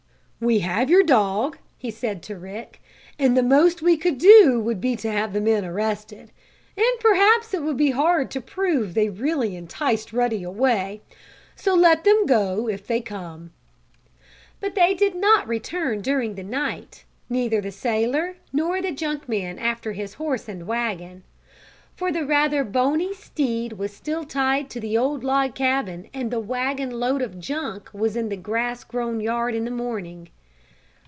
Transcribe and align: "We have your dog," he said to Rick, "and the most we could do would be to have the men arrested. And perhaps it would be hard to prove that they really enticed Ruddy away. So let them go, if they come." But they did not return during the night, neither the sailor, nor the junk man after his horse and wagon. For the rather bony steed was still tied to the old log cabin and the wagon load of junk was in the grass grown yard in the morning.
"We 0.43 0.61
have 0.61 0.89
your 0.89 1.03
dog," 1.03 1.59
he 1.77 1.91
said 1.91 2.23
to 2.23 2.35
Rick, 2.35 2.81
"and 3.19 3.37
the 3.37 3.43
most 3.43 3.83
we 3.83 3.95
could 3.95 4.17
do 4.17 4.59
would 4.59 4.81
be 4.81 4.95
to 4.95 5.11
have 5.11 5.33
the 5.33 5.39
men 5.39 5.63
arrested. 5.63 6.31
And 6.75 6.99
perhaps 6.99 7.53
it 7.53 7.61
would 7.61 7.77
be 7.77 7.91
hard 7.91 8.31
to 8.31 8.41
prove 8.41 8.87
that 8.87 8.93
they 8.95 9.09
really 9.09 9.55
enticed 9.55 10.11
Ruddy 10.11 10.41
away. 10.41 11.01
So 11.55 11.75
let 11.75 12.05
them 12.05 12.25
go, 12.25 12.67
if 12.67 12.87
they 12.87 13.01
come." 13.01 13.51
But 14.59 14.73
they 14.73 14.95
did 14.95 15.13
not 15.13 15.47
return 15.47 16.01
during 16.01 16.33
the 16.33 16.41
night, 16.43 17.05
neither 17.29 17.61
the 17.61 17.71
sailor, 17.71 18.37
nor 18.51 18.81
the 18.81 18.91
junk 18.91 19.29
man 19.29 19.59
after 19.59 19.91
his 19.91 20.15
horse 20.15 20.49
and 20.49 20.65
wagon. 20.65 21.21
For 21.93 22.09
the 22.11 22.25
rather 22.25 22.63
bony 22.63 23.13
steed 23.13 23.73
was 23.73 23.93
still 23.93 24.23
tied 24.23 24.71
to 24.71 24.79
the 24.79 24.97
old 24.97 25.23
log 25.23 25.53
cabin 25.53 26.07
and 26.15 26.31
the 26.31 26.39
wagon 26.39 26.89
load 26.99 27.21
of 27.21 27.37
junk 27.39 27.91
was 27.93 28.15
in 28.15 28.29
the 28.29 28.37
grass 28.37 28.83
grown 28.83 29.19
yard 29.19 29.53
in 29.53 29.65
the 29.65 29.71
morning. 29.71 30.29